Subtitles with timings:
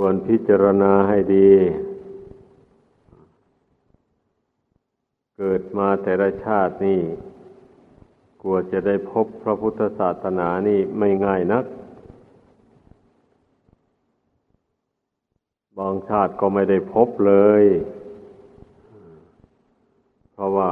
[0.00, 1.50] ควรพิจารณาให้ดี
[5.36, 7.00] เกิดมาแต่ละชาตินี่
[8.40, 11.64] กลัวจะได้พบพระพุทธศาสนานี่ไม่ง่ายนัก
[15.78, 17.64] บางชาติก็ไม่ได้พบเลย
[20.32, 20.70] เพราะว่า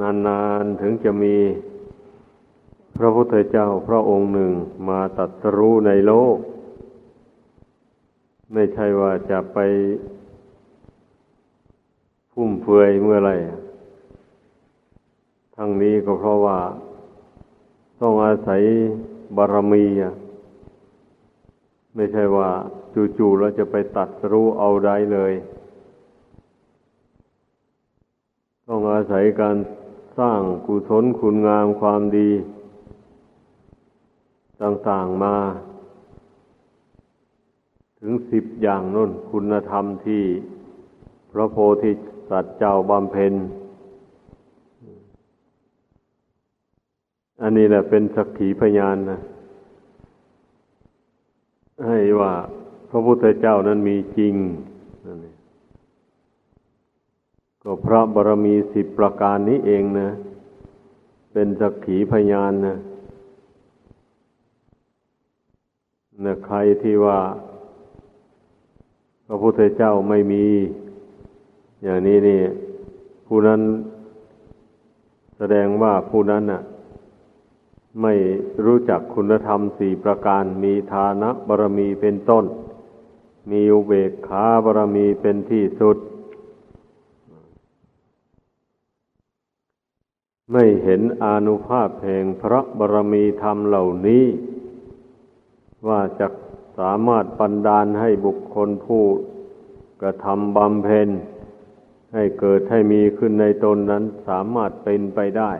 [0.00, 1.36] นานๆถึงจะมี
[2.96, 4.52] พระพุทธเจ้าพระองค์หนึ่ง
[4.88, 6.38] มาตัดสรู้ในโลก
[8.56, 9.58] ไม่ใช่ว่าจะไป
[12.32, 13.32] พุ่มเฟือยเมื่อไร
[15.56, 16.58] ทั้งนี้ก็เพราะว่า
[18.00, 18.62] ต้องอาศัย
[19.36, 19.84] บารมี
[21.94, 22.48] ไม่ใช่ว่า
[23.18, 25.32] จู่ๆเราจะไปตัดรู้เอาได้เลย
[28.68, 29.56] ต้องอาศัยการ
[30.18, 32.30] สร้างกุศลคุณงามความดี
[34.62, 35.36] ต่างๆมา
[38.06, 40.22] ถึงสิบอย่างนุ่นคุณธรรมที่
[41.32, 41.92] พระโพธิ
[42.30, 43.32] สัตว์เจ้าบำเพ็ญ
[47.42, 49.18] อันนี้แหละเป็นสักขีพยานนะ
[51.86, 52.32] ให้ว่า
[52.90, 54.34] พระพุทธเจ้านั้นมีจริง
[55.04, 55.36] นนเอง
[57.62, 60.10] ก็พระบารมีสิบประการนี้เองนะ
[61.32, 62.76] เป็นสักขีพยานนะ
[66.24, 67.18] นะใครที่ว่า
[69.26, 70.44] พระพุทธเจ้าไม่มี
[71.82, 72.40] อย่างนี้นี่
[73.26, 73.60] ผู้นั้น
[75.36, 76.62] แสดงว่าผู้นั้นน่ะ
[78.02, 78.14] ไม่
[78.64, 82.44] รู้จักคุณธรรมสี่ประการ มีฐานะบารมีเป็นต้น
[83.50, 85.96] มีอุเบกขาบารมีเป็นที่สุด
[90.52, 94.24] ไม่เห็นอนุภาพแห่งพระบารมีธรรมเหล่านี้
[95.88, 96.26] ว่าจะ
[96.78, 99.04] สามารถปันดาลให้บุคคลผู้
[100.02, 101.08] กระทำบำเพ็ญ
[102.14, 105.52] ให้เกิดให้มีขึ้นในตนนั้นสามารถเป็นไปได้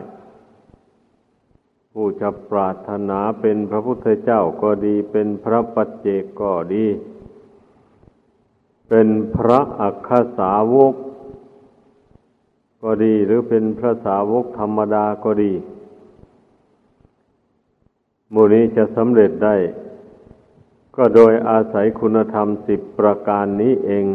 [1.93, 6.85] ผู้จะปรารถนาเป็นพระพุทธเจ้าก็ดีเป็นพระปัจเจกก็ดี
[8.89, 10.09] เป็นพระอักข
[10.39, 10.93] สาวก
[12.83, 15.53] ก็ดีหรือเป็นพระสาวกธรรมดาก็ดี
[18.33, 19.55] มูนี้จะสำเร็จได้
[20.95, 24.05] ก็โดยอาศัยคุณธรรมสิบประการนี้เอง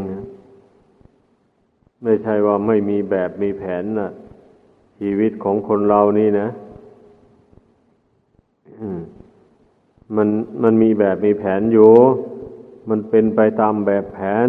[2.03, 4.11] ไม่ใช่ว่าไม่มีแบบมีแผนนะ
[4.99, 6.49] ชีวิตของคนเรานี่นะ
[10.17, 10.29] มัน
[10.63, 11.91] มันมีแบบมีแผนอยู่
[12.89, 14.49] มันเป็นไปตามแบบแผน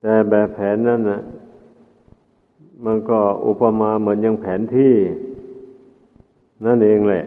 [0.00, 1.20] แต่แบบแผนนั่นนะ
[2.84, 4.94] มันก็อุปมาเหมือนอย่างแผนที่
[6.66, 7.24] นั่นเองแหละ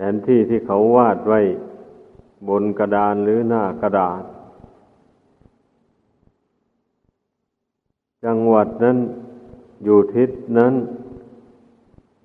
[0.00, 1.40] แผนที่ที่เขาวาดไว้
[2.48, 4.22] บนกระดานหรือหน้ากระดาษ
[8.24, 8.98] จังหวัดนั้น
[9.84, 10.74] อยู่ทิศนั้น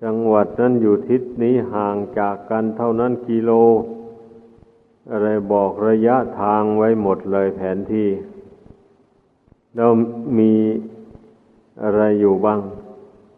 [0.04, 3.52] จังหวัดนั้นอยู่ทิศนี้ห่างจากกันเท่านั้นกิโล
[5.12, 8.10] อะไรบอกระยะทางไว้หมดเลยแผนที่
[9.76, 9.92] แล้ว
[10.40, 10.54] มี
[11.84, 12.60] อะไรอยู่บ้าง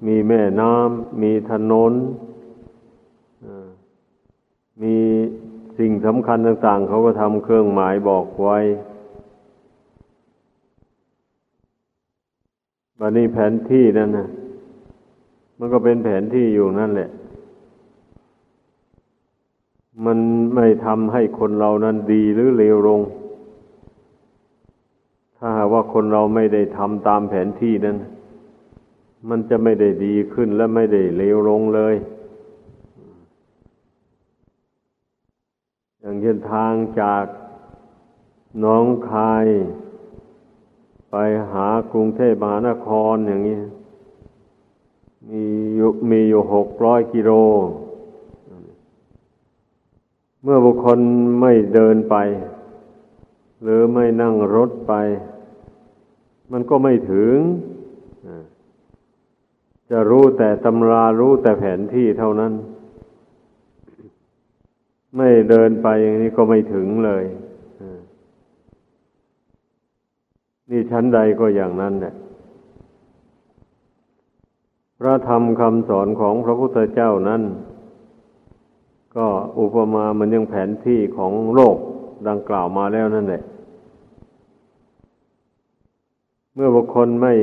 [0.06, 1.94] มีแม่น้ำมีถนน
[4.82, 4.96] มี
[5.78, 8.60] สิ่งสำคัญต่าง ๆ เขาก็ทำเครื่องหมายบอกไว้
[13.00, 14.28] บันนี้แผนที่นั่นนะ
[15.58, 17.10] มันก็เป็นแผนที่อยู่นั่นแหละ
[20.06, 20.20] มัน
[20.56, 23.02] ไม่ทำให้คนเรานั้นดีหรือเลวลง
[25.38, 27.98] ถ้าว่าคนเราไม่ได้ทำตามแผนที่นั้น
[29.30, 31.96] มันจะไม่ได้ดีขึ้นและไม่ได้เลวลงเลย
[36.06, 37.26] อย่างเช่นทางจาก
[38.64, 39.46] น้องคาย
[41.10, 41.16] ไป
[41.52, 43.60] หากรุงเทพมหานครอย่างนี้
[45.30, 45.44] มี
[45.76, 47.32] อยู่มีอยู่หกร้อยกิโล
[50.44, 51.00] เมื่อบุคคล
[51.42, 52.16] ไม่เดินไป
[53.64, 54.94] หรือไม่นั่งรถไป
[56.52, 57.36] มันก็ไม่ถึง
[59.92, 62.54] จะรู้แต่ตำรารู้แต่แผนที่เท่านั้น
[65.16, 67.24] ไม่เดินไปอย่างนี้ก็ไม่ถึงเลย
[70.70, 72.14] นี่ชั้นใดก็อย่างนั้นแหละ
[75.00, 77.42] พระธรรมคำสอนของพระพุทธเจ้านั้น
[79.16, 79.28] ก็
[79.60, 81.78] อุปมามันยังแผนที่ของโลก
[82.28, 83.44] ดังกล่าวมาแล้วนั่นแหละ
[86.54, 87.34] เมื่อบุคคลไม่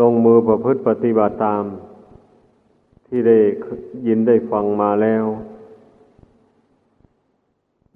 [0.00, 1.62] ลงมือประพฤติปฏิบัติตาม
[3.06, 3.38] ที่ได้
[4.06, 5.24] ยินได้ฟังมาแล้ว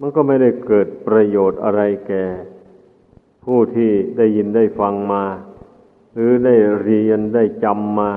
[0.03, 2.25] มันก็ไม่ได้เกิดประโยชน์อะไรแก่
[3.45, 5.23] ผู้ที่ได้ยินได้ฟังมา
[6.13, 8.11] หรือได้เรียนได้จำมา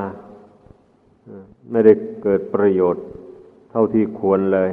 [1.71, 1.93] ไม่ได้
[2.23, 3.05] เกิดประโยชน์
[3.71, 4.71] เท่าที่ควรเลย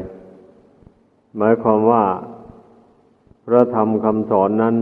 [1.38, 2.04] หมายความว่า
[3.46, 4.76] พระธรรมคำสอนนั้น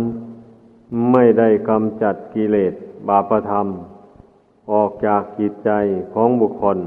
[1.11, 2.73] ไม่ได้กำจัดกิเลส
[3.07, 3.67] บาปธรรม
[4.71, 5.69] ออกจากจิตใจ
[6.13, 6.77] ของบุคคล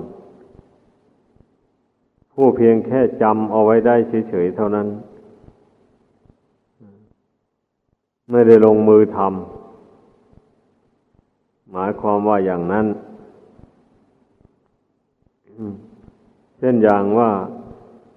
[2.34, 3.96] ผู้เพียงแค่จำเอาไว้ได้
[4.28, 4.88] เฉยๆเท่านั้น
[8.30, 9.30] ไม่ได้ลงมือทำ
[11.72, 12.86] หมายความว่าอย่างนั้น
[16.58, 17.30] เช่นอย่างว่า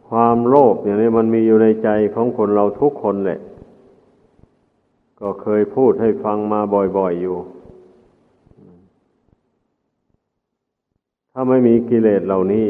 [0.09, 3.39] ความโลภอย่างนี้มันมีอยู่ในใจของคนเราทุกคนแหละ
[5.19, 6.59] ก็เคยพูดให้ฟังมา
[6.97, 7.37] บ่อยๆอยู่
[11.31, 12.67] ถ้าไม่มีกิเลสเหล่านี้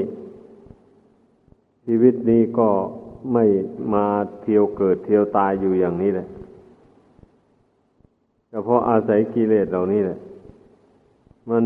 [1.85, 2.69] ชีวิตนี้ก็
[3.33, 3.45] ไม่
[3.93, 4.05] มา
[4.41, 10.19] เที่ยวเกิดเที่ยวตายอยู่อย่างนี้เลย็เฉพาะอาศัยกิเลสเหล่านี้แหละ
[11.49, 11.63] มัน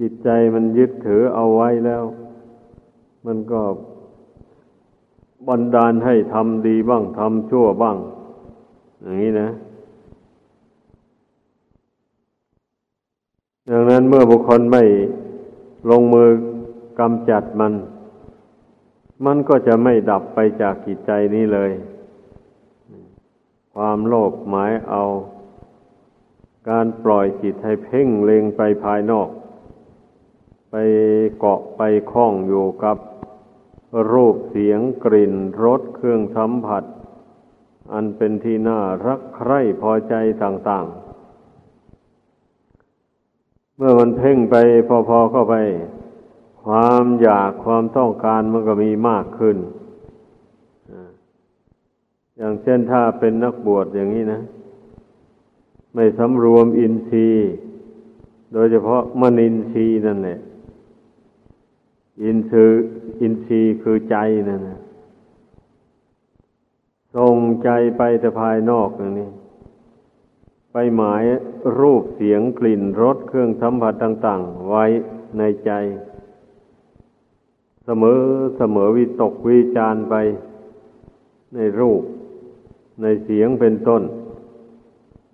[0.00, 2.02] จิตใจมันยึดถือเอาไว้แล้ว
[3.26, 3.60] มันก็
[5.48, 7.96] บันดาลให้ทำดีบ้างทำชั่วบ้าง
[9.00, 9.48] อย่างนี้นะ
[13.70, 14.82] ดังนั้นเมื่อบุคคลไม่
[15.90, 16.28] ลงมือ
[17.00, 17.72] กำจัดมัน
[19.24, 21.70] มันก็จะไม่ดับไปจากจิตใจนี้เลย
[23.74, 25.02] ความโลภหมายเอา
[26.70, 29.28] การปล่อยจิตให้เพ่งเล็งไปภายนอก
[30.70, 30.74] ไป
[31.38, 32.96] เกาะไปคล้องอยู่กับ
[34.12, 36.84] รูปเสียงกลิ่นรสเครื่องสัมผัส
[37.92, 40.94] อันเป็นที่น่ารักใคร่พอใจต่างๆ
[43.76, 44.56] เมื่อมันเพ่งไป
[45.08, 45.54] พอๆเข้าไป
[46.64, 49.56] ความอยากความต้องการมันก็มีมากขึ้น
[52.36, 54.40] อย่างเช่นถ้าเป็นนักบวชอย่างนี้นะ
[55.94, 57.50] ไม่สำรวมอินทรีย์
[58.52, 60.38] โดยเฉพาะมนินทรีย์นั่นแหละ
[62.22, 62.84] อินทรีย์
[63.20, 64.16] อินทรีย์คือใจ
[64.48, 64.80] นั่นนะ
[67.16, 69.30] ส่งใจไปแต่ภายนอกอย่างนี้
[70.72, 71.22] ไปหมาย
[71.78, 74.84] รูปเสียงกลิ่นรสเครื่องสัมผัสต่าง ๆ ไว้
[75.38, 75.72] ในใจ
[77.84, 78.20] เสมอ
[78.56, 80.14] เสมอวิตกวิจารไป
[81.54, 82.02] ในรูป
[83.02, 84.02] ในเสียงเป็นต้น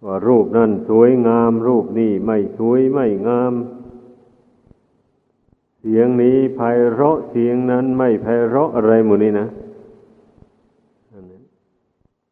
[0.05, 3.52] ว่ารูปนั่นสวยงาม รูปนี้ไม่สวยไม่งาม
[5.81, 6.61] เสียงนี้ไพ
[6.93, 9.49] เราะเสียงนั้นไม่ไพเราะอะไรหมดนี้นะ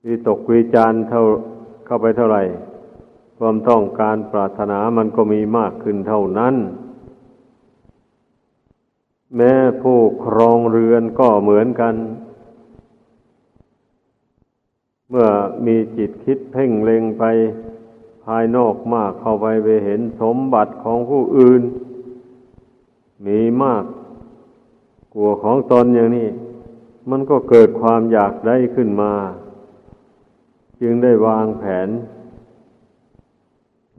[0.07, 1.23] วิตกวิจารเท่า
[1.87, 2.43] เข้าไปเท่าไหร่
[3.39, 6.55] ความต้องการปรารถนามันก็มีมากขึ้นเท่านั้น
[9.37, 11.95] แม้ผู้ครองเรือนก็เหมือนกัน
[15.11, 15.29] เมื่อ
[15.67, 17.25] มีจิตคิดเพ่งเล็งไป
[18.25, 21.63] ภายนอกมากเข้าไปไปเห็นสมบัติของผู้อื่น
[23.27, 23.85] มีมาก
[25.15, 26.29] กลัวของตนอย่างนี้
[27.11, 29.13] มันก็เกิดความอยากได้ขึ้นมา
[30.81, 31.89] จึงได้วางแผน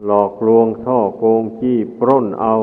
[0.05, 2.55] หลอกลวงช่อโกงจี้ปล้นเอา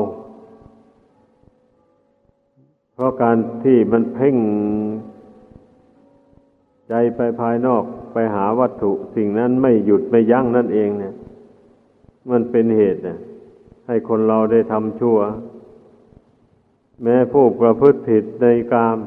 [2.93, 4.35] เพราะการที่มันเพ่ง
[6.89, 11.13] ใจไปภายนอกไปหาวัตถุสิ่งนั้นไม่หยุดไม่ยั้งนั่นเองเนี่ย
[12.29, 13.17] มันเป็นเหตุนะ
[13.87, 15.17] ให้คนเราได้ทำชั่ว
[17.03, 18.97] แม้ผู้ประพฤติผิดในกาม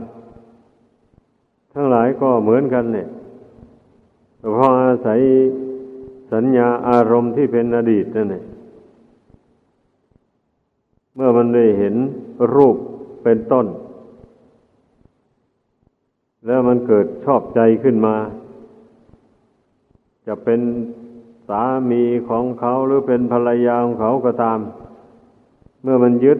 [1.74, 3.08] ทั้งหลายก็เหมือนกันเนี่ย
[4.52, 5.20] เพราะอาศัย
[6.32, 8.44] สัญญาอารมณ์ที่เป็นอดีตนั่นเอง
[11.14, 11.94] เมื่อมันได้เห็น
[12.54, 12.76] รูป
[13.24, 13.66] เป็นต้น
[16.46, 18.16] แล้วมันเกิดชอบใจขึ้นมา
[20.26, 20.60] จะเป็น
[21.48, 24.58] สามีของเขาหรือเป็นภรรยาของเขาก็ตาม
[25.82, 26.38] เมื่อมันยึด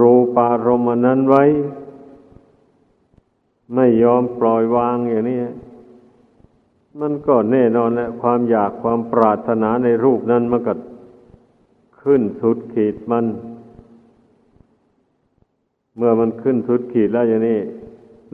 [0.00, 1.44] รูปารมณ์นั้นไว้
[3.74, 5.40] ไม่ยอมปล่อยวางอย่างนี้
[7.00, 10.74] มันก็แน่นอนนะความอยากความปรารถนาในรูปนั้นมันก็
[12.02, 13.26] ขึ้นสุดขีดมัน
[15.96, 17.58] เมื่อมันขึ้นสุดขีดแล้วอย่างนี้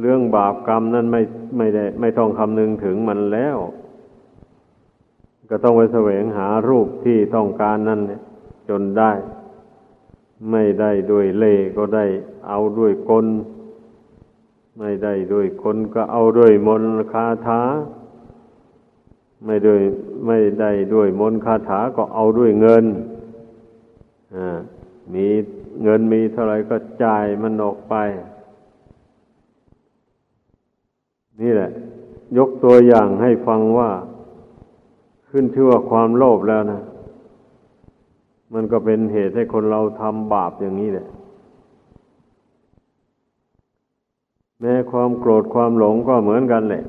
[0.00, 1.22] เรื่องบาปกรรมนั้นไม่
[1.58, 3.56] ไม่ได้ ไม่ต้องคำนึงถึงมันแล้ว
[5.50, 8.00] ก็ต้องไปแสวงหารูปที่ต้องการนั่น
[8.68, 9.12] จนได้
[10.50, 12.06] ไม่ได้ด้วยเล่ก็ได้
[12.48, 13.26] เอาด้วยกล
[14.78, 17.60] ไม่ได้ด้วยคนก็เอาด้วยมนคาถา
[19.44, 19.80] ไม่ด้วย
[20.26, 22.84] ไม่ได้ด้วยมนคาถาก็เอาด้วยเงิน
[24.36, 24.58] อ่า
[25.14, 25.26] มี
[25.82, 27.94] เงินมีเท่าไรก็จ่ายมันออกไป
[31.40, 31.70] นี่แหละ
[32.38, 33.90] ยกตัวอย่างให้ฟังว่า
[35.28, 36.80] ขึ้นชื่อว่าความโลภแล้วนะ
[38.54, 41.06] มันก็เป็นเหตุให้คนเราทำบาปอย่างนี้แหละ
[44.60, 46.84] แม้ความโกรธความหลงก็เหมือนกันแหละ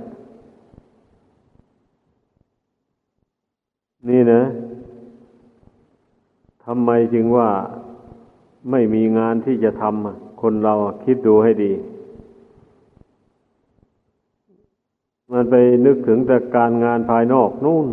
[4.10, 4.42] นี่นะ
[6.66, 7.50] ทำไมจึงว่า
[8.72, 10.74] ไม่มีงานที่จะทำคนเรา
[11.06, 11.72] คิดดูให้ดี
[15.32, 15.56] มันไป
[15.86, 17.88] นึกถึงแต่การงานภายนอกนู่น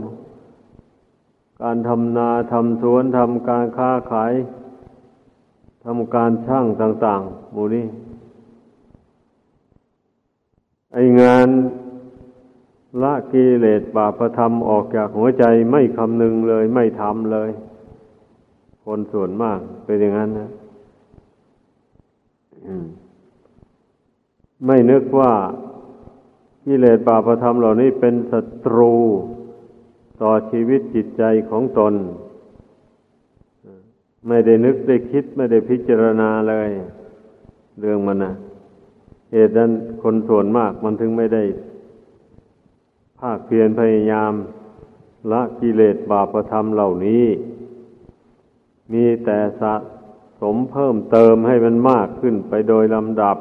[1.63, 4.33] การทำนาทำสวนทำการค้าขาย
[5.85, 7.87] ทำการช่างต่างๆหมู่นี้
[10.93, 11.49] ไองาน
[13.03, 17.51] ละกิเลสบาปธรรมออกจากหัวใจไม่คำนึงเลย ไม่ทำเลย
[18.85, 20.51] คนส่วนมากเป็นอย่างนั้นนะ
[24.67, 25.33] ไม่นึกว่า
[26.69, 28.95] กิเลสบาปธรรมเหล่านี้เป็นศัตรู
[30.23, 31.95] ต่อชีวิตจิตใจของตน
[34.29, 36.71] ไม่ได้นึกได้คิดไม่ได้พิจารณาเลย
[37.81, 38.33] เรื่องมันนะ
[39.33, 39.71] เหตุนั้น
[40.03, 41.43] คนส่วนมากมันถึงไม่ได้
[43.21, 44.33] ภาคเพียรพยายาม
[45.33, 47.25] ละกิเลสบาปธรรมเหล่านี้
[48.93, 49.75] มีแต่สะ
[50.41, 53.37] สมเพิ่มเติมให้มันมากขึ้นไปโดยลำดับ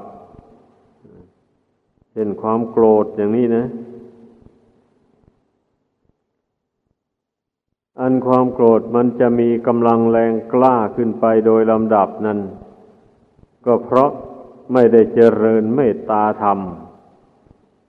[2.18, 3.66] เช่นความโกรธอย่างนี้นะ
[8.00, 12.40] อันความโกรธมันจะมีกำลังแรงกล้าขึ้นไปโดยลำดับนั้น
[13.66, 14.10] ก็เพราะ
[14.74, 16.60] ไม่ได้เจริญเมตตาธรรม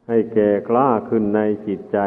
[0.08, 1.98] ให้แก่กล้าขึ้นในจิตใจ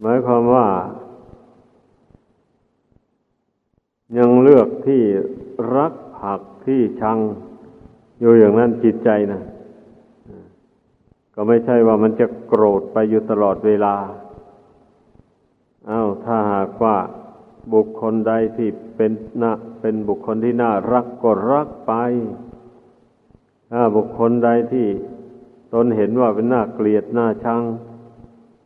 [0.00, 0.68] หมายความว่า
[4.18, 5.02] ยังเลือกที่
[5.76, 7.20] รักผักที่ชัง
[8.22, 9.42] อยู่อย่างนั้นจิตใจนะ
[11.34, 13.94] ก็ไม่ใช่ว่ามันจะโกรธไปอยู่ตลอดเวลา
[15.90, 16.96] อา้าวถ้าหากว่า
[17.74, 19.12] บุคคลใดที่เป็น
[19.42, 21.92] น่าเป็นบุคคลที่น่ารักก็รักไป
[23.72, 24.86] ถ้าบุคคลใดที่
[25.72, 27.62] ตนเห็นว่าเป็นน่าเกลียดน่าชัง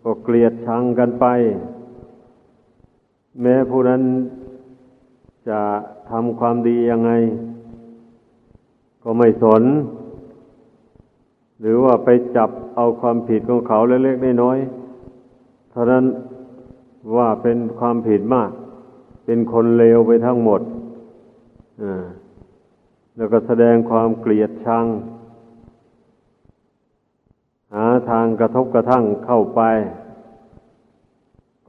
[0.02, 1.26] ก็เกลียดชังกันไป
[3.40, 4.02] แม้ผู้นั้น
[5.48, 5.60] จะ
[6.10, 7.12] ทำความดียังไง
[9.08, 9.62] ก็ไม่สน
[11.60, 16.04] หรือว่าไปจับเอาความผิดของเขาเล็กๆน้อยๆเท่านั้น
[17.16, 18.50] ว่าเป็นความผิดมาก
[19.24, 20.60] เป็นคนเลวไปทั้งหมด
[23.16, 24.84] แล้วก็แสดงความเกลียดชัง
[27.74, 29.60] หาทางกระทบกระทั่งเข้าไป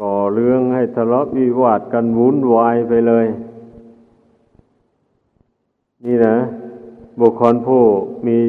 [0.02, 3.26] ก่อเรื่องให้ทะเลาะวิวาทกันวุ่นวายไปเลย
[6.06, 6.38] นี่นะ
[7.22, 7.84] บุคคลผู้
[8.28, 8.40] มี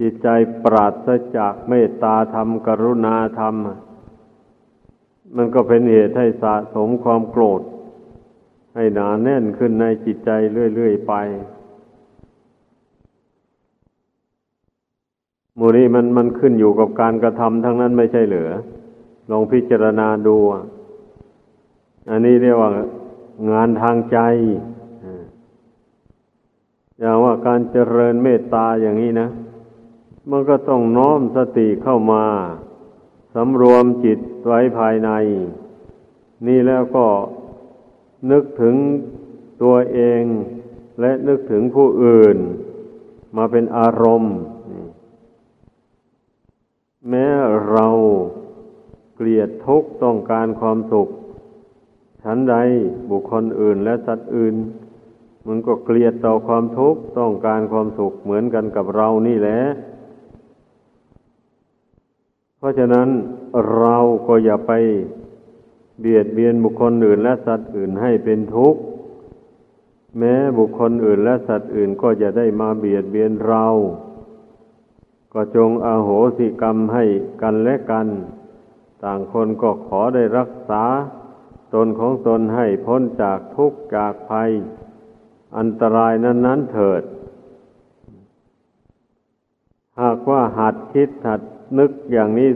[0.00, 0.28] จิตใจ
[0.64, 3.54] ปราศจากเมตตาธรรม กรุณาธรรม
[5.36, 7.62] มันก็เป็นเหตุให้สะสมความโกรธ
[8.74, 10.30] ให้หนาแน่นขึ้นในจิตใจ
[10.74, 11.14] เรื่อยๆไป
[15.58, 18.50] มูนี้มันมันขึ้นอยู่กับการกระทำทั้งนั้นไม่ใช่เหลือ
[19.30, 20.36] ลองพิจารณาดู
[22.10, 22.70] อันนี้เรียกว่า
[23.50, 24.18] งานทางใจ
[27.00, 29.28] อย่างว่าการเจริญเมตตาอย่างนี้นะ
[30.30, 32.24] มันก็ต้องน้อมสติเข้ามา
[33.34, 35.10] สำรวมจิตไว้ภายใน
[36.46, 37.06] นี่แล้วก็
[38.30, 38.74] นึกถึง
[39.62, 40.22] ตัวเอง
[41.00, 42.36] และนึกถึงผู้อื่น
[43.36, 44.36] มาเป็นอารมณ์
[47.08, 47.26] แม้
[47.70, 47.88] เรา
[49.14, 51.08] เกลียดทุกข์ต้องการความสุข
[52.22, 52.56] ฉันใด
[53.10, 54.54] บุคคลอื่นและสัตว์อื่น
[55.48, 59.60] มันก็เกลียดต่อความทุกข์ต้องการความสุขเหมือนกันกับเรานี่แหละ
[62.58, 63.08] เพราะฉะนั้น
[63.76, 64.72] เราก็อย่าไป
[66.00, 68.80] เบียดเบียนบุคคลอื่นและสัตว์อื่นให้เป็นทุกข์
[70.18, 73.66] แม้บุคคลอื่นและสัตว์อื่นก็จะได้มาเบียดเบียนเรา
[75.34, 77.04] ก็จงอาโหสิกรรมให้
[77.42, 78.06] กันและกัน
[79.04, 80.84] ต่างคนก็ขอได้รักษา
[81.74, 84.50] ตนของตนให้พ้นจากทุกข์จากภัย
[85.56, 87.02] อันตรายนั้นๆเถิด
[90.00, 91.40] หากว่าหัดคิดหัด
[91.78, 92.50] นึกอย่างนี้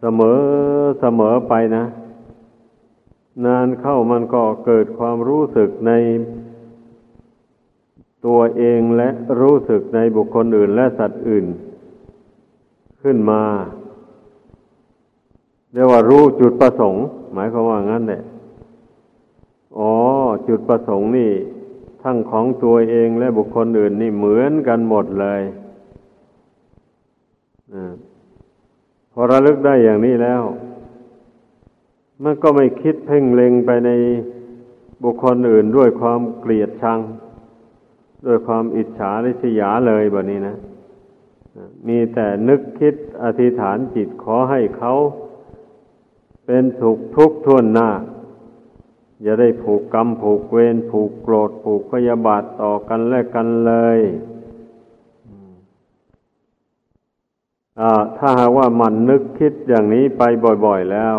[0.00, 0.40] เสมอ
[1.00, 1.84] เสมอไปนะ
[3.44, 5.92] นานเข้ามันก็เกิดความรู้สึกใน
[8.26, 9.08] ตัวเองและ
[9.40, 11.46] รู้สึกในบุคคลอื่นและสัตว์อื่น
[13.02, 13.42] ขึ้นมา
[15.72, 18.22] เรียกว่ารู้จุดประสงค์ หมายความว่างั้นแหละ
[19.78, 19.92] อ๋อ
[20.48, 21.32] จุดประสงค์นี่
[22.02, 25.42] ทั้งของตัวเองและบุคคลอื่นนี่เหมือนกันหมดเลย
[29.12, 30.42] พอระลึกได้อย่างนี้แล้ว
[32.22, 33.90] มันก็ไม่คิดเพ่งเล็งไปใน
[35.02, 37.00] บุคคลอื่นด้วยความเกลียดชัง
[38.26, 40.56] ด้วยความอิจฉาริษยาเลยแบบนี้นะ
[41.88, 44.92] มีแต่นึกคิดอธิษฐานจิตขอให้เขา
[46.46, 47.88] เป็นสุขทุกข์ทวนหน้า
[49.26, 53.98] อย่าได้ผูกกรรมผูกเวรผูกโกรธผูกพยาบาทต่อกันและกันเลย
[58.18, 60.22] ถ้าหากว่ามันนึกคิดอย่างนี้ไป
[60.64, 61.18] บ่อย ๆแล้ว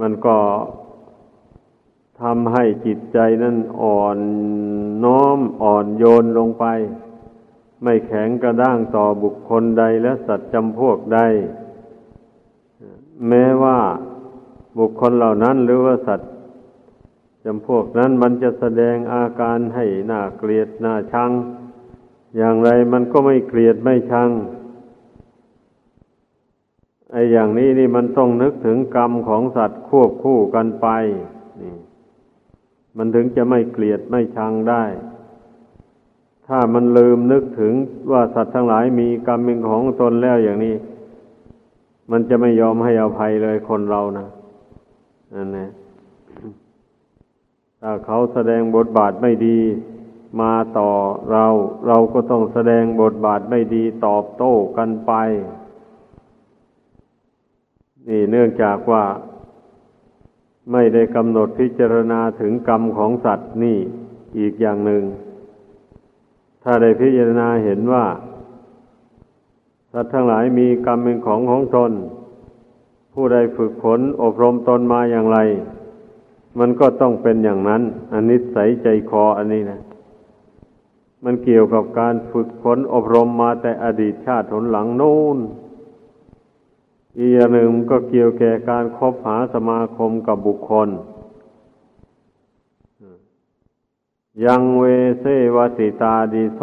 [0.00, 0.36] มันก็
[2.20, 4.18] ทำให้จิตใจนั้นอ่อน
[5.04, 6.64] น้อมอ่อนโยนลงไป
[7.82, 11.20] ไม่แข็งกระด้างต่อบุคคลใดและสัตว์จำพวกใด
[13.28, 13.78] แม้ว่า
[14.78, 16.30] บุคคลเหล่านั้นหรือว่าสัตว์
[17.44, 21.30] จำพวกนั้นมันจะแสดงอาการให้หน่าเกลียดหน่าชัง
[22.36, 24.30] อย่างไรมันก็ไม่เกลียดไม่ชัง
[27.12, 30.88] ไอ้อย่างนี้นี่มันต้องนึกถึงกรรมของสัตว์ควบคู่กันไป
[31.60, 31.74] นี่
[32.96, 34.84] มันถึงจะไม่เกลียดไม่ชังได้
[36.46, 37.72] ถ้ามันลืมนึกถึง
[38.12, 40.74] ว่าสัตว์ทั้งหลายมีกรรมเป็นของตนแล้วอย่างนี้
[42.10, 44.26] มันจะไม่ยอมให้อภัยเลยคนเรานะ
[45.34, 45.70] นั่นแหละ
[47.82, 49.58] ถ้าเขาแสดงบทบาทไม่ดี
[50.40, 50.90] มาต่อ
[51.30, 51.46] เรา
[51.86, 55.12] เราก็ต้องแสดงบทบาทไม่ดีตอบโต้กันไป
[58.08, 59.04] นี่เนื่องจากว่า
[60.72, 63.78] ไม่ได้กำหนดพิจารณาถึงกรรมของสัตว์นี่
[64.38, 65.02] อีกอย่างหนึ่ง
[66.62, 68.04] ถ้าได้พิจารณาเห็นว่า
[69.92, 71.92] สัตว์ทั้งหลายมีกรรมเป็นของของตน
[73.14, 75.38] ผู้ใดฝึกฝนอบรมตนมาอย่างไร
[76.58, 79.80] มันก็ต้องเป็นอย่างนั้น อันนิสัยใจคออันนี้นะ
[81.24, 85.38] มันเกี่ยวกับการฝึกฝนอบรมมาแต่อดีตชาติหนหลังโน้น
[87.18, 90.88] อีกอย่างหนึ่งก็เกี่ยวแก่การคบหาสมาคมกับบุคคล
[94.44, 94.84] ยังเว
[95.20, 96.60] เซวสิตาดีโซ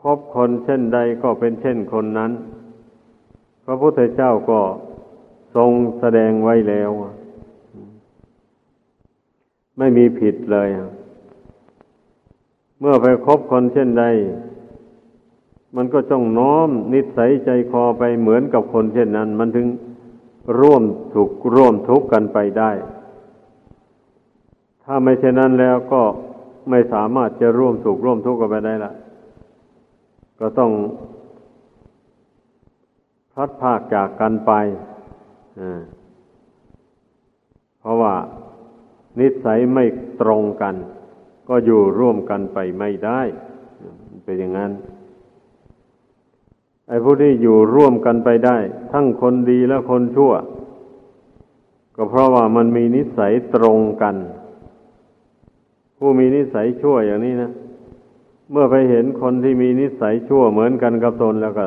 [0.00, 2.32] คบคนเช่นใดก็เป็นเช่นคนนั้น
[3.64, 4.60] พระพุทธเจ้าก็
[5.56, 6.90] ทรงแสดงไว้แล้ว
[9.78, 10.68] ไม่มีผิดเลย
[12.80, 14.04] เมื่อไปคบคนเช่นใด
[15.76, 19.66] มันก็ต้องน้อมนิสัยใจคอไปเหมือนกับคนเช่นนั้น มันถึง
[20.60, 20.82] ร่วม
[21.14, 22.70] ถูกร่วมทุกข์กันไปได้
[24.84, 26.02] ถ้าไม่เช่นนั้นแล้วก็
[26.70, 28.92] ไม่สามารถจะร่วมถูกร่วมทุกข์กันไปได้ละ
[30.40, 30.72] ก็ต้อง
[33.34, 34.52] พัดภาคจากกันไป
[37.80, 38.14] เพราะว่า
[39.20, 39.84] นิสัยไม่
[40.20, 40.74] ตรงกัน
[41.48, 43.20] ก็อยู่ร่วมกันไปไม่ได้
[44.24, 44.72] เป็นอย่างนั้น
[46.88, 48.56] ไอ้ผู้ที่อยู่ร่วมกันไปได้
[48.92, 50.32] ทั้งคนดีและคนชั่ว
[51.96, 54.16] ก็เพราะว่ามันมีนิสัยตรงกัน
[55.98, 57.50] ผู้มีนิสัยชั่วอย่างนี้นะ
[58.50, 61.66] เมื่อไปเห็นคนที่มีนิสัยชั่วเหมือนกันกับตนแล้วก็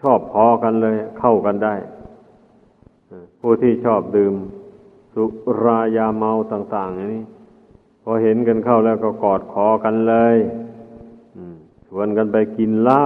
[0.00, 1.74] ชอบพอกันเลย เข้ากันได้
[3.40, 4.34] ผู้ที่ชอบดื่ม
[5.14, 5.24] สุ
[5.64, 7.24] รายาเมาต่าง ๆ อย่างนี้
[8.02, 10.36] พอเห็นกันเข้าแล้วก็กอดคอกันเลย
[11.86, 13.04] ชวนกันไปกินเหล้า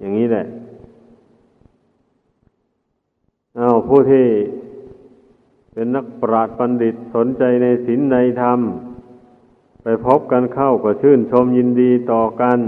[0.00, 0.46] อย่างนี้แหละ
[3.56, 4.26] เอาผู้ที่
[5.72, 8.60] เป็นนักปราชญ์บัณฑิตสนใจในศีลในธรรม
[9.82, 12.58] ไปพบกันเข้าก็ชื่นชมยินดีต่อกัน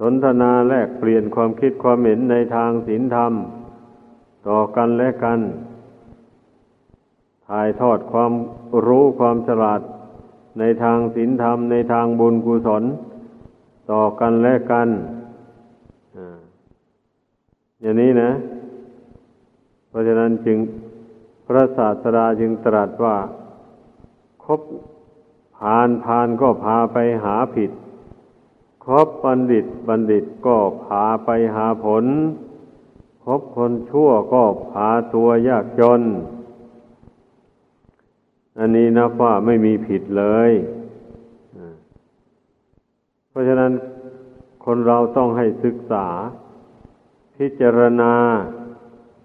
[0.00, 3.32] สนทนาแลกเปลี่ยนความคิดความเห็นในทางศีลธรรม
[4.48, 5.40] ต่อกันและกัน
[7.48, 8.32] ถ่ายทอดความ
[8.86, 9.80] รู้ความฉลาด
[10.58, 12.84] ในทางศีลธรรมในทางบุญกุศล
[13.90, 14.88] ต่อกันและกัน
[17.80, 18.30] อย่างนี้นะ
[19.88, 20.58] เพราะฉะนั้นจึง
[21.46, 23.16] พระศาสดาจึงตรัสว่า
[24.44, 24.60] คบ
[25.58, 27.70] ผ่านผ่านก็พาไปหาผิด
[28.84, 32.04] คบบัณฑิตบัณฑิตก็พาไปหาผล
[33.24, 36.00] คบคนชั่วก็พาตัวยากจน
[38.58, 40.50] อันนี้นะว่าไม่มีผิดเลย
[43.28, 43.72] เพราะฉะนั้น
[44.64, 46.06] คนเราต้องให้ศึกษา
[47.36, 48.14] พิจารณา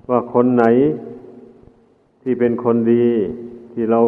[0.09, 0.65] ว่าคนไหน
[2.21, 3.07] ที่เป็นคนดี
[3.73, 4.01] ที่เรา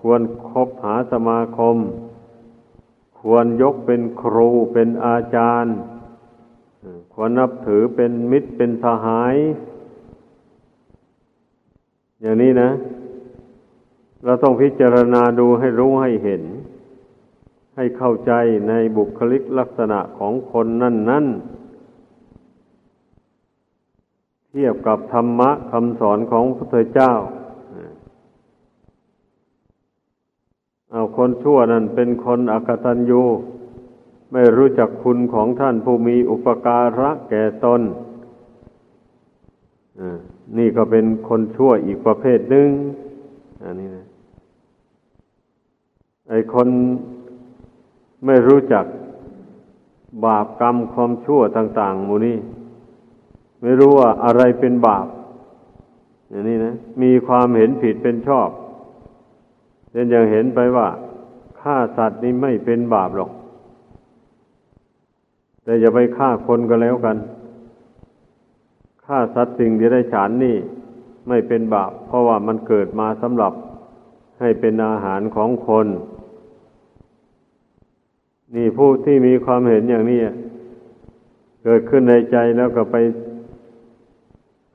[0.00, 1.76] ควรครบหาสมาคม
[3.20, 5.74] ควรยกเป็นครูเป็นอาจารย์
[7.12, 9.36] ควรนับถือเป็นมิตรเป็นสหาย
[12.20, 12.70] อย่างนี้นะ
[14.24, 16.42] เราต้องพิจารณาดูให้รู้ให้เห็น
[17.76, 18.32] ให้เข้าใจ
[18.68, 21.26] ในบุคลิกลักษณะของคนนั่นนั่น
[24.50, 27.12] เทียบกับธรรมะคำสอนของพระพุทเจ้า
[30.92, 33.22] เอาคนชั่วนั่นเป็นคนอกตัญญู
[34.32, 37.80] ไม่รู้จักคุณของท่านผู้มีอุปการะแก่ตน
[40.58, 42.68] นี่ก็เป็นคนชั่วอีกประเภทหนึ่ง
[43.64, 44.09] อันนี้นะ
[46.30, 46.68] ไอคน
[48.26, 48.84] ไม่รู้จัก
[50.24, 52.38] บาปกรรมความชั่วต่าง ๆ มูนี่
[53.62, 55.06] ไม่รู้ว่าอะไรเป็นบาป
[56.28, 58.48] อย่างนี้นะ มีความเห็นผิดเป็นชอบ
[59.90, 60.88] เช่นอย่างเห็นไปว่า
[61.60, 63.30] ฆ่าสัตว์นี่ไม่เป็นบาปหรอก
[65.64, 67.16] แต่อย่าไปฆ่าคนก็แล้วกัน
[69.04, 70.56] ฆ่าสัตว์สิ่งที่ได้ฉานนี่
[71.28, 73.52] ไม่เป็นบาป เพราะว่ามันเกิดมาสำหรับ
[74.40, 75.86] ให้เป็นอาหารของคน
[78.54, 80.20] นี่ผู้ที่มีความเห็นอย่างนี้
[81.62, 82.96] เกิดขึ้นในใจแล้วก็ไป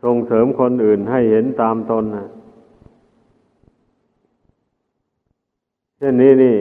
[0.04, 2.28] ส่งเสริมคนอื่นให้เห็นตามตนนะ
[5.98, 6.58] เช่นนี้นี่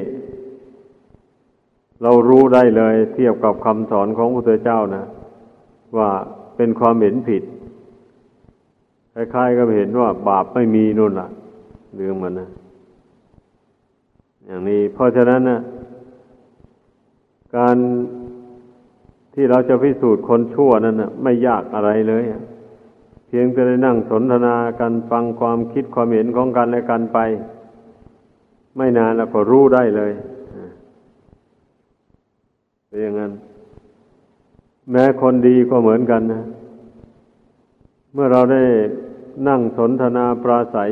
[2.02, 5.04] เรารู้ได้เลยเทียบกับคำสอนของพระพุทธเจ้านะ
[5.96, 6.10] ว่า
[6.56, 7.42] เป็นความเห็นผิด
[9.14, 11.28] คล้ายๆก็เห็นว่าบาปไม่มีนู่นล่ะ
[11.94, 12.48] เรื่องมันนะ
[14.46, 15.60] อย่างนี้เพราะฉะนั้นนะ
[17.56, 17.76] การ
[19.34, 22.24] ที่เราจะพิสูจน์คนชั่วนั้นนะไม่ยากอะไรเลย
[23.26, 27.18] เพียงแต่ได้นั่งสนทนากันฟังความคิดความเห็นของกันและกันไป
[28.76, 30.12] ไม่นานแล้วก็รู้ได้เลย
[32.88, 33.32] เป็นอย่างนั้น
[34.90, 36.42] แม้คนดีก็เหมือนกันนะ
[38.12, 38.62] เมื่อเราได้
[39.48, 40.90] นั่งสนทนาปราศัย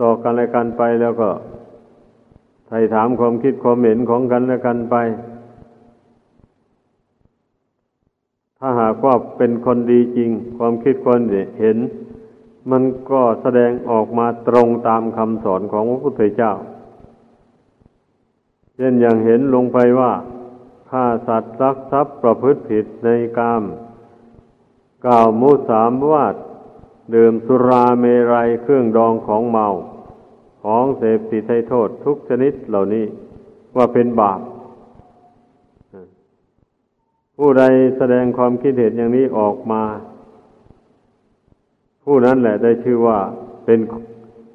[0.00, 1.30] ต่อกันและกันไปแล้วก็
[2.66, 4.96] ไถ่ถามความคิดความเห็นของกันและกันไป
[8.64, 11.20] ถ้าหากว่าเป็นคนดีจริง ความคิดคน
[11.60, 11.78] เห็น
[12.70, 16.52] มันก็แสดงออกมาตรงตามคำสอนของพระพุทธเจ้า
[18.76, 20.12] เช่นอย่างเห็นลงไปว่า
[20.90, 23.62] ฆ่าสัตว์รักทรัพย์ประพฤติผิดในกาม
[25.06, 26.34] กล่าวมุสามวาด
[27.14, 29.68] ดื่มสุราเมรัยเครื่องดองของเมา
[30.64, 33.06] ของเสพติดให้โทษทุกชนิดเหล่านี้
[33.76, 34.40] ว่าเป็นบาป
[37.44, 37.64] ผู้ใด
[37.98, 39.82] แสดงความคิดเห็นอย่างนี้ออกมา
[42.04, 43.18] ผู้นั้นแหละได้ชื่อว่า
[43.64, 43.80] เป็น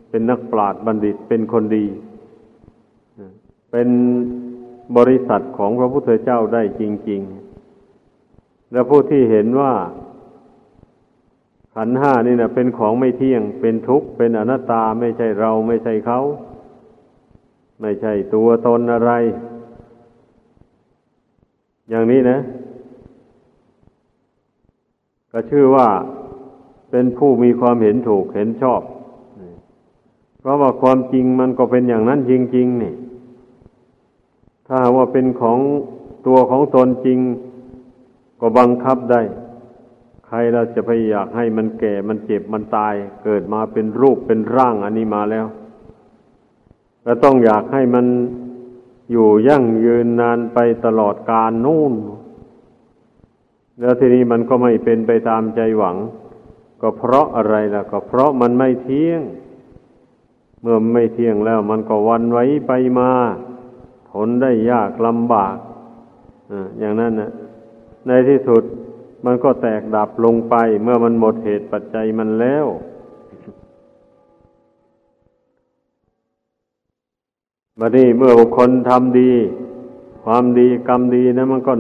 [0.10, 1.86] เป็นนักปราชญ์บัณฑิตเป็นคนดี
[3.72, 3.90] เป็น
[4.98, 7.22] บริษัทของพระพุทธเจ้าได้จริง
[7.96, 9.74] ๆ และผู้ที่เห็นว่า
[11.76, 16.20] ขันห้านี่นะเป็นของไม่เที่ยง เป็นทุกข์ เป็นอนัตตาไม่ใช่เราไม่ใช่เขา
[17.82, 19.12] ไม่ใช่ตัวตนอะไร
[21.90, 22.40] อย่างนี้นะ
[25.40, 25.88] ก็ชื่อว่า
[26.92, 28.82] เป็นผู้มีความเห็นถูกเห็นชอบ
[30.40, 32.94] เพราะว่าความจริงมันก็เป็นอย่างนั้นจริง ๆ นี่
[34.68, 35.60] ถ้าว่าเป็นของ
[36.28, 37.20] ตัวของตนจริง
[38.40, 39.22] ก็บังคับได้
[40.28, 45.46] ใครเราจะไปอยากให้มันแก่ มันเจ็บ มันตาย เกิดมาเป็นรูปเป็นร่างอันนี้มาแล้ว
[47.06, 48.06] ก็ต้องอยากให้มัน
[49.12, 51.94] อยู่ยั่งยืนนานไปตลอดกาลนู่น
[53.80, 55.98] แล้วทีนี้มันก็ไม่เป็นไปตามใจหวัง
[56.82, 59.22] ก็เพราะอะไรล่ะ ก็เพราะมันไม่เที่ยง
[60.62, 63.12] เมื่อไม่เที่ยงแล้ว มันก็วันไว้ไปมา
[64.10, 65.58] ทนได้ยากลำบาก
[66.80, 67.32] อย่างนั้นนะ
[68.08, 68.64] ในที่สุด
[69.26, 72.66] มันก็แตกดับลงไป เมื่อมันหมดเหตุปัจจัยมันแล้ว
[77.80, 79.32] บัดนี้เมื่อบุคคลทำดี
[80.24, 81.74] ความดีกรรมดีนะมันก็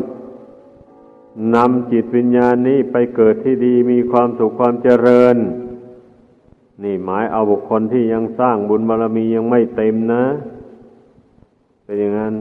[1.55, 5.35] นำจิตวิญญาณนี้ไปเกิดที่ดีมีความสุขความเจริญ
[6.83, 10.25] นี่หมายเอาบุคคลที่ยังสร้างบุญบารรมียังไม่เต็มนะ
[11.83, 12.35] เป็นอย่างนั้น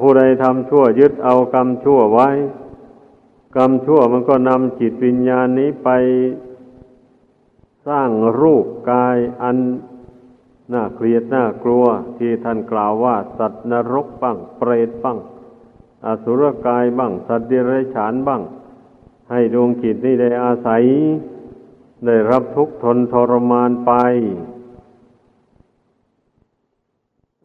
[0.00, 2.28] ผู้ใดทำชั่วยึดเอากรรมชั่วไว้
[3.56, 5.90] กรรมชั่วมันก็นำจิตวิญญาณนี้ไป
[7.86, 8.10] สร้าง
[8.40, 9.56] รูปกายอัน
[10.72, 11.84] น่าเกลียดน่ากลัว
[12.18, 15.18] ที่ท่านกล่าวว่า สัตว์นรกบ้างเปรตบ้าง
[16.06, 18.42] อสุรกายบ้าง สัตว์เดรัจฉานบ้าง
[19.30, 20.82] ให้ดวงจิตนี้ได้อาศัย
[22.06, 23.92] ได้รับทุกข์ทนทรมานไป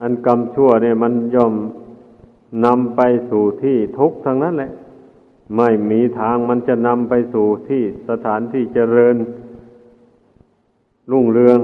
[0.02, 1.54] อันกรรมชั่วเนี่ยมันย่อม
[2.66, 4.72] นำไปสู่ที่ทุกข์ทั้งนั้นแหละ
[5.58, 9.16] ไม่มีทางมันจะนำไปสู่ที่สถานที่เจริญ
[11.12, 11.60] รุ่งเรือง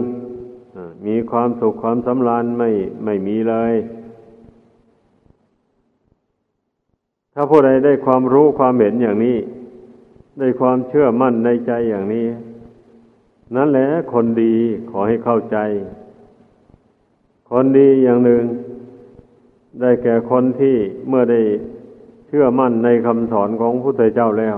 [1.06, 2.70] มีความสุขความสำราญไม่
[3.06, 3.74] ไม่มีเลย
[7.34, 9.38] ถ้าผู้ใดได้ความรู้ความเห็นอย่างนี้
[10.40, 12.28] ได้ความเชื่อมั่นในใจอย่างนี้
[13.56, 14.56] นั่นแหละคนดี
[14.90, 15.58] ขอให้เข้าใจ
[17.52, 18.44] คนดีอย่างหนึ่ง
[19.82, 20.76] ได้แก่คนที่
[21.08, 21.42] เมื่อได้
[22.28, 24.58] เชื่อมั่นในคำสอนของพระพุทธเจ้าแล้ว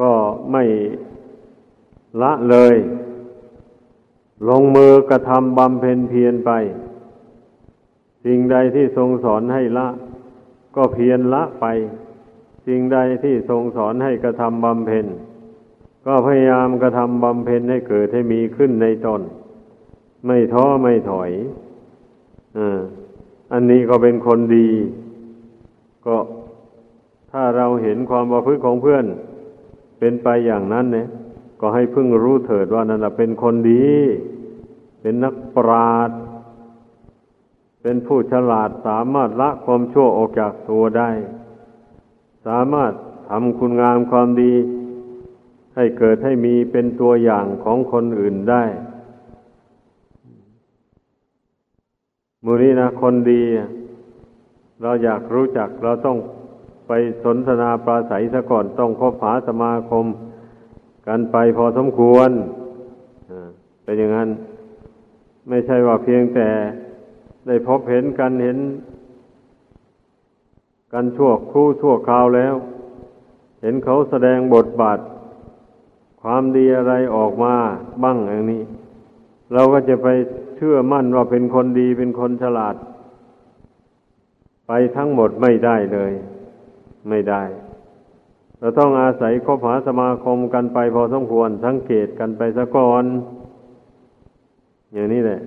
[0.00, 0.12] ก็
[0.52, 0.64] ไม่
[2.22, 2.76] ละเลย
[4.48, 6.50] ลงมือกระทำบำเพ็ญเพียรไป
[8.24, 9.88] สิ่งใดที่ทรงสอนให้ละ
[10.76, 11.66] ก็เพียรละไป
[12.66, 15.06] สิ่งใดที่ทรงสอนให้กระทำบำเพ็ญ
[16.06, 19.20] ก็พยายามกระทำบำเพ็ญให้เกิดให้มีขึ้นในตน
[20.26, 21.30] ไม่ท้อไม่ถอย
[23.52, 24.68] อันนี้ก็เป็นคนดี
[26.06, 26.16] ก็
[27.32, 29.04] ถ้าเราเห็นความประพฤติของเพื่อน
[29.98, 31.08] เป็นไปอย่างนั้นเนี่ย
[31.60, 33.86] ก็ให้พึ่งรู้เถิดว่านั่นเป็นคนดี
[35.00, 36.18] เป็นนักปราชญ์
[37.82, 41.10] เป็นผู้ฉลาดสามารถละความชั่วออกจากตัวได้
[42.46, 42.92] สามารถ
[43.30, 44.54] ทำคุณงามความดี
[45.76, 48.64] ให้เกิดให้มีเป็นตัวอย่างของคนอื่นได้
[52.44, 53.42] มูนี้นะคนดี
[54.82, 56.18] เราอยากรู้จักเราต้อง
[56.88, 56.92] ไป
[57.24, 60.04] สนทนาปราศัยซะก่อนต้องคบหาสมาคม
[61.06, 62.30] กันไปพอสมควร
[63.84, 64.28] เป็นอย่างนั้น
[65.48, 66.48] ไม่ใช่ว่าเพียงแต่
[67.48, 68.58] ได้พบเห็นกันเห็น
[70.92, 72.54] กันชั่วครู่ชั่วคราวแล้ว
[73.62, 74.98] เห็นเขาแสดงบทบาท
[76.22, 77.54] ความดีอะไรออกมา
[78.02, 78.62] บ้างอย่างนี้
[79.52, 80.08] เราก็จะไป
[80.56, 82.76] เชื่อมั่นว่าเป็นคนดีเป็นคนฉลาด
[84.66, 86.12] ไปทั้งหมดไม่ได้เลย
[87.08, 87.42] ไม่ได้
[88.58, 93.04] เราต้องอาศัยคบหาสมาคมกันไปพอสมควรสังเกตกันไปซะก่อน
[94.92, 95.40] อย่างนี้แหละ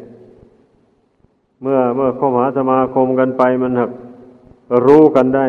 [1.62, 3.91] เมื่อเมื่อคบหาสมาคมกันไปมันหัก
[4.86, 5.47] รู้กันได้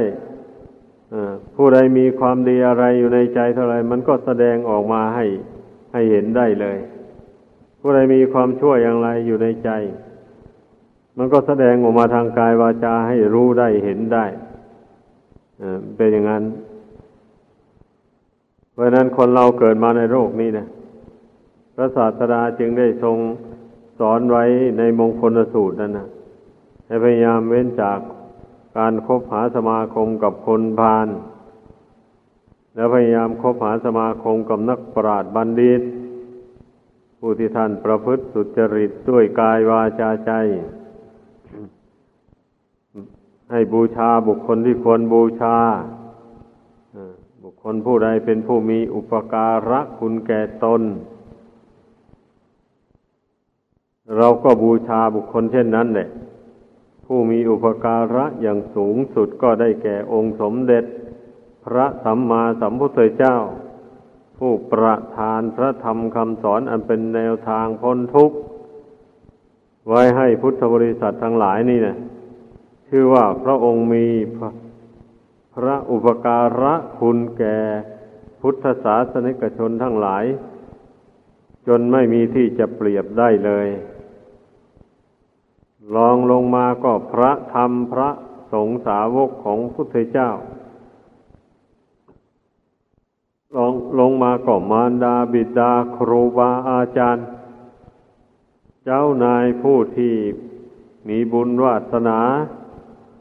[1.54, 5.24] ผู้ใดมีความดีอะไรอยู่ในใจเท่าไรมันก็แสดงออกมาให้
[5.92, 6.78] ให้เห็นได้เลย
[7.80, 9.70] ผู้ใดมีความชั่วอย่างไรอยู่ในใจ
[11.18, 14.26] มันก็แสดงออกมาทางกายวาจาให้รู้ได้เห็นได้
[15.96, 16.44] เป็นอย่างนั้น
[18.72, 20.66] เพราะนั้นคนเราเกิดมาในโลกนี้นะ
[21.76, 23.16] พระศาสดาจึงได้ทรง
[24.10, 24.44] อนไว้
[24.78, 26.08] ในมงคลสูตรนั่นนะ
[26.86, 27.98] ให้พยายามเว้นจาก
[28.78, 31.08] การคบหาสมาคมกับคนพาล
[32.74, 35.82] แล้วพยายามคบหาสมาคมกับนักปราชญ์บัณฑิต
[37.18, 40.32] ผู้ที่ท่านประพฤติสุจริตด้วยกายวาจาใจ
[43.50, 45.56] ให้บูชาบุคคลที่ควรบูชา
[47.42, 50.82] บุคนผู้ใดเป็นผู้มีอุปการะคุณแก่ตน
[54.16, 56.08] เราก็บูชาบุคคลเช่นนั้นแหละ
[57.06, 60.84] ผู้มีอุปการะอย่างสูงสุดก็ได้แก่องค์สมเด็จ
[61.64, 63.36] พระสัมมาสัมพุทธเจ้า
[64.38, 68.36] ผู้ประทานพระธรรมคำสอนอันเป็นแนวทางพ้นทุกข์
[69.88, 71.96] ไว้ให้พุทธบริษัททั้งหลายนี่นะ
[72.88, 74.06] ชื่อว่าพระองค์มี
[75.54, 77.58] พระอุปการะคุณแก่
[78.40, 80.24] พุทธศาสนิกชนทั้งหลาย
[81.68, 83.66] จนไม่มีที่จะเปรียบได้เลย
[85.96, 88.10] ลองลงมาก็พระธรรมพระ
[88.52, 90.30] สงฆ์สาวกของพุทธเจ้า
[93.56, 97.26] ลองลงมาก็มารดาบิดาครูบาอาจารย์
[98.84, 100.14] เจ้านายผู้ที่
[101.08, 102.20] มีบุญวาสนา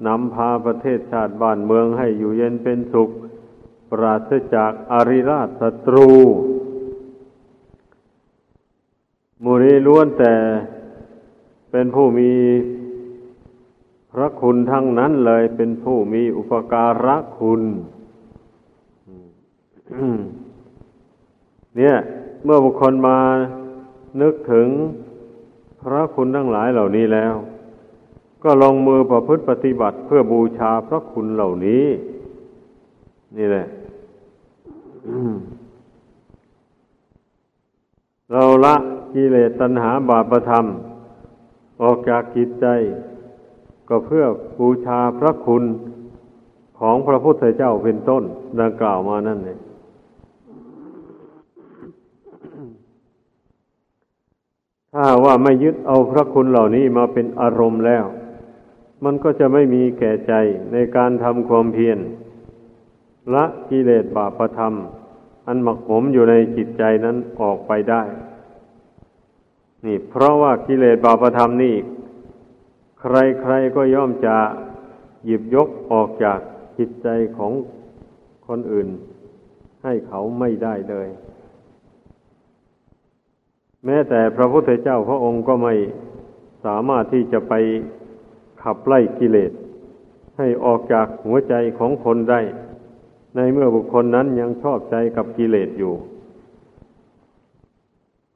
[0.07, 3.09] นำพาประเทศชาติบ้านเมืองให้อยู่เย็นเป็นสุข
[3.89, 6.09] ปราศจากอริราชศัตรู
[9.43, 10.35] มูนีล้วนแต่
[11.71, 12.31] เป็นผู้มี
[14.11, 17.61] พระคุณทั้งนั้นเลย เป็นผู้มีอุปการะคุณ
[21.77, 21.95] เนี่ย
[22.43, 23.17] เมื่อบุคคลมา
[24.21, 24.67] นึกถึง
[25.81, 27.35] พระคุณทั้งหลายเหล่านี้แล้ว
[28.43, 31.85] ก็ลงมือประพฤติปฏิบัติเพื่อบูชาพระคุณเหล่านี้
[33.37, 33.67] นี่แหละ
[38.31, 38.75] เราละ
[39.13, 40.65] กิเลสตัณหาบาปธรรม
[41.81, 42.67] ออกจากกิจใจ
[43.89, 44.25] ก็เพื่อ
[44.59, 45.63] บูชาพระคุณ
[46.79, 48.23] ของพระพุทธเจ้าเป็นต้น
[48.61, 49.59] ดังกล่าวมานั่นเอง
[54.93, 58.05] ถ้าว่าไม่ยึดเอาพระคุณเหล่านี้มาเป็นอารมณ์แล้ว
[59.03, 60.33] มันก็จะไม่มีแก่ใจ
[60.73, 61.97] ในการทำความเพียร
[63.33, 64.73] ละกิเลสบาปธรรม
[65.47, 68.01] อันหมักหมมอยู่ในจิตใจนั้นออกไปได้
[69.85, 71.75] นี่ เพราะว่ากิเลสบาปธรรมนี่
[72.99, 74.35] ใครๆก็ย่อมจะ
[75.25, 76.39] หยิบยกออกจาก
[76.77, 77.51] จิตใจของ
[78.47, 78.87] คนอื่น
[79.83, 81.07] ให้เขาไม่ได้เลย
[83.85, 85.75] แม้แต่พระพุทธเจ้าพระองค์ก็ไม่
[86.65, 87.53] สามารถที่จะไป
[88.63, 89.51] ขับไล่กิเลส
[90.37, 92.41] ให้ออกจากหัวใจของคนได้
[93.35, 95.93] ในเมื่อบุคคลนั้นยังชอบใจกับกิเลสอยู่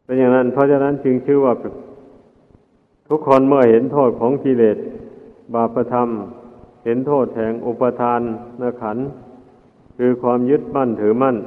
[0.05, 1.53] เป็นอย่างนั้น เพราะฉะนั้นจึงชื่อว่า
[3.09, 4.77] ทุกคนเมื่อเห็นโทษของกิเลส
[5.53, 6.09] บาปธรรม
[6.85, 8.21] เห็นโทษแห่งอุปทาน
[8.61, 8.97] นขัน
[9.97, 11.37] คือความยึดมั่นถือมั่น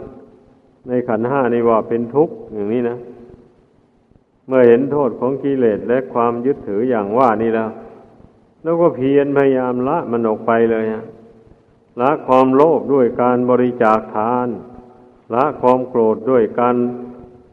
[0.88, 2.96] ในขันห้านี่ว่าเป็นทุกข์อย่างนี้นะ
[4.46, 7.70] เมื่อเห็นโทษของกิเลสและความยึดถืออย่างว่านี่แล้ว
[8.62, 11.04] แล้วก็เพียรพยายามละมันออกไปเลยฮะ
[12.00, 14.48] ละความโลภด้วยการบริจาคทาน
[15.34, 16.76] ละความโกรธด้วยการ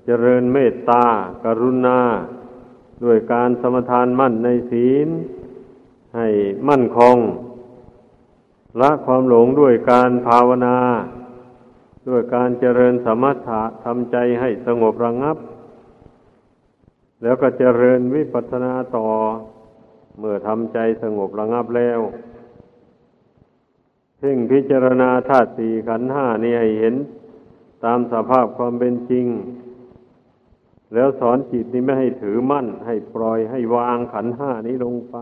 [0.05, 1.05] เจริญเมตตา
[1.43, 1.99] กรุณา
[3.03, 5.09] ด้วยการสมทานมั่นในศีล
[6.15, 6.27] ให้
[6.69, 7.17] มั่นคง
[8.81, 10.77] ละความหลงด้วยการภาวนา
[12.09, 15.37] ด้วยการเจริญสมถะทำใจให้สงบระงับ
[17.23, 19.07] แล้วก็เจริญวิปัสสนาต่อ
[20.19, 21.99] เมื่อทำใจสงบระงับแล้ว
[24.17, 26.95] เพ่งพิจารณาธาตุสี่ขันธ์ห้านี่ให้เห็น
[27.83, 29.25] ตามสภาพความเป็นจริง
[30.95, 35.17] แล้วสอนจิตนี้ไม่ให้ถือมั่น ให้ปล่อยให้วางขันห้านี้ลงไป